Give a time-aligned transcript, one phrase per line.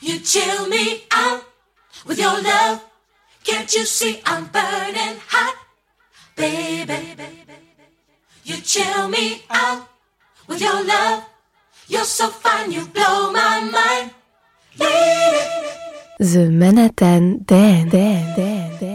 [0.00, 1.42] You chill me out
[2.06, 2.84] with your love.
[3.44, 5.56] Can't you see I'm burning hot,
[6.36, 7.16] baby?
[8.44, 9.88] You chill me out
[10.46, 11.24] with your love.
[11.88, 14.10] You're so fine, you blow my mind,
[14.78, 15.68] baby.
[16.18, 18.87] The Manhattan Dan, Dan, Dan, Dan.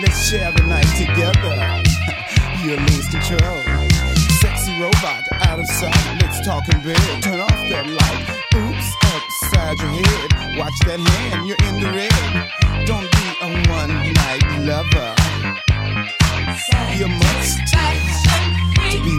[0.00, 1.54] Let's share the night together.
[2.64, 3.60] You lose control.
[4.40, 6.18] Sexy robot out of sight.
[6.22, 7.22] Let's talk in bed.
[7.22, 8.24] Turn off that light.
[8.56, 10.58] Oops, upside your head.
[10.58, 12.86] Watch that hand, you're in the red.
[12.86, 15.12] Don't be a one night lover.
[16.96, 17.58] You must
[19.04, 19.12] be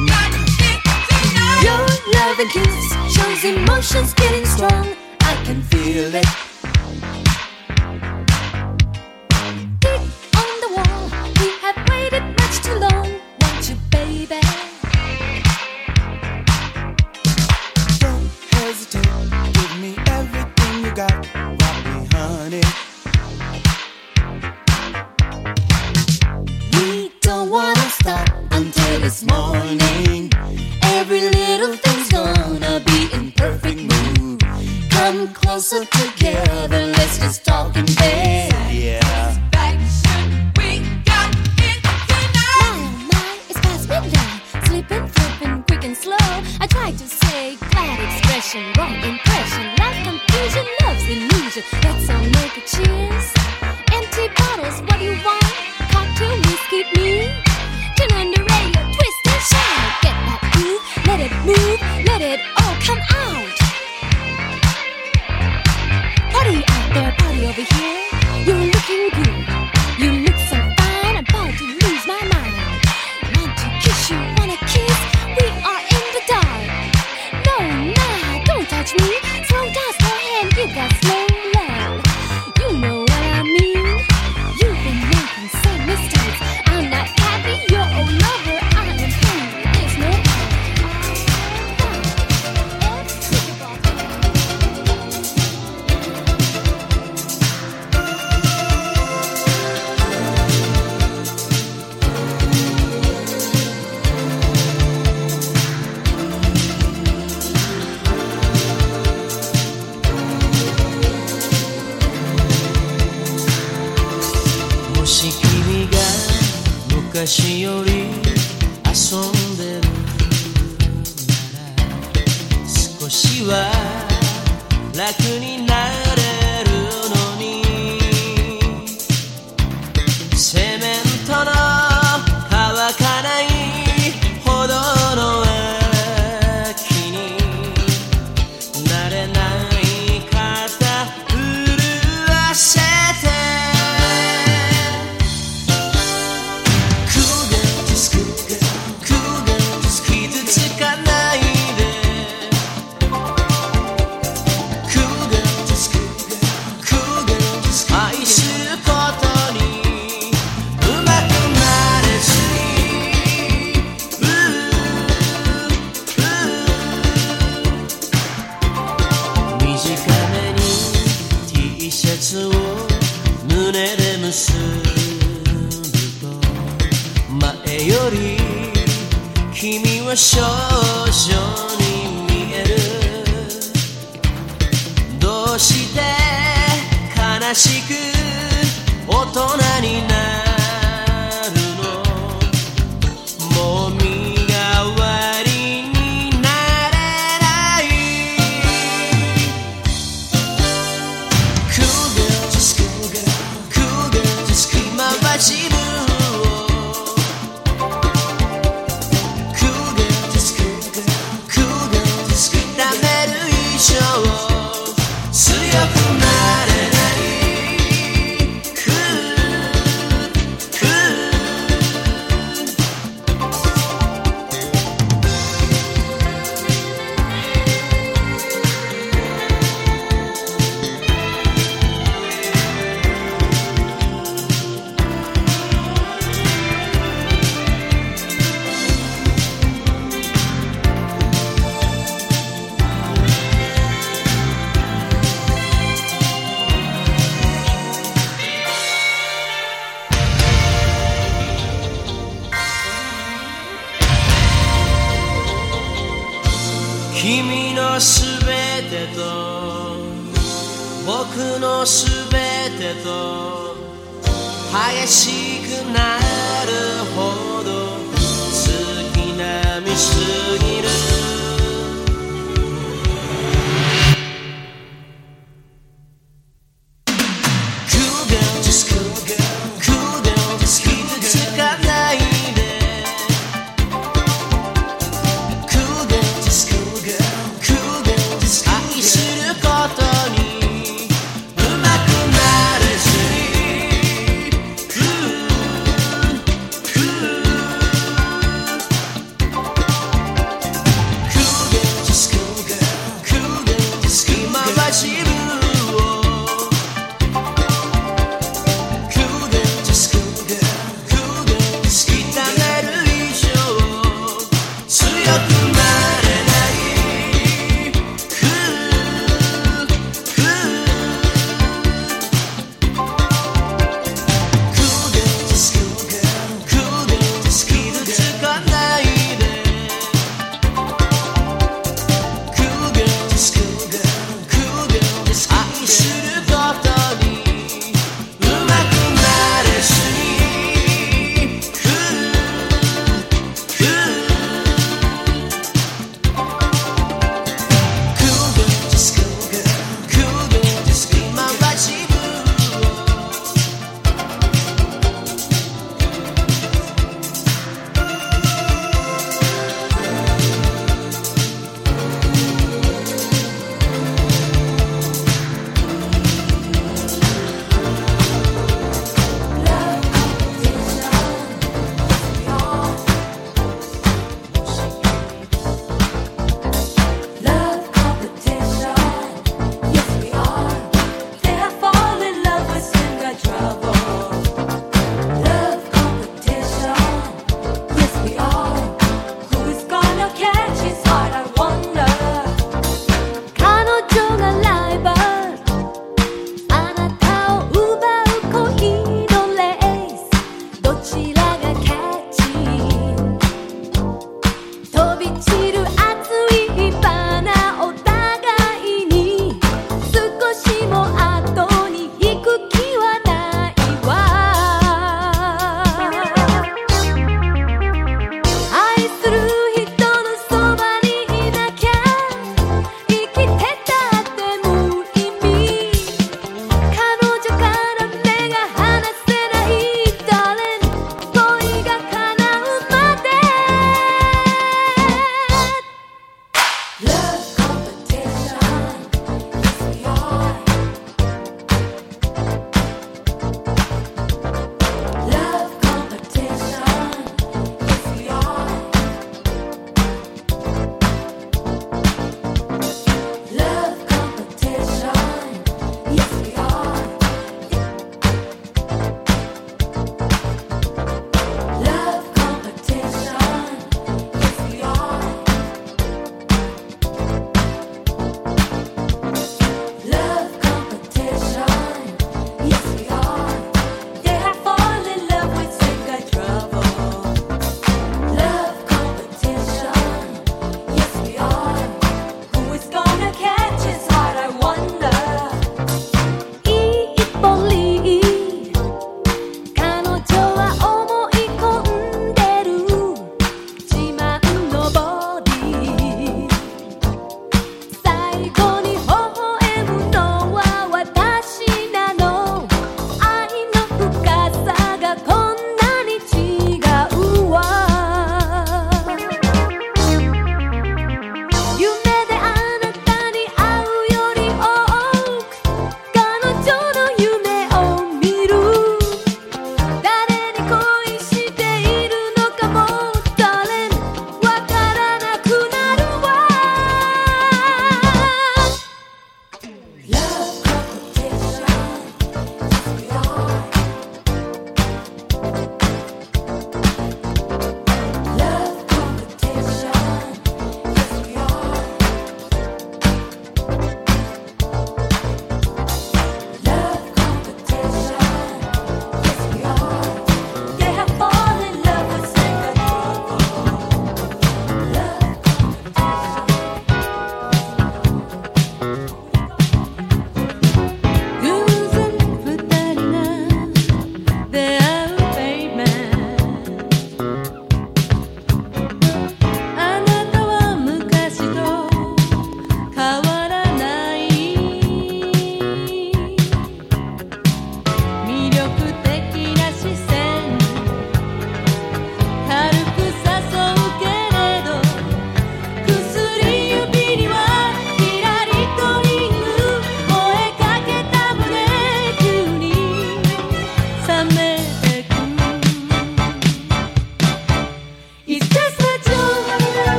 [1.61, 4.95] Your love and kiss shows emotions getting strong.
[5.21, 6.54] I can feel it.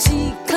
[0.00, 0.49] cheek.